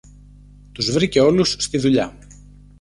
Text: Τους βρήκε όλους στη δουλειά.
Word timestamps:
Τους 0.71 0.91
βρήκε 0.91 1.19
όλους 1.21 1.55
στη 1.59 1.77
δουλειά. 1.77 2.17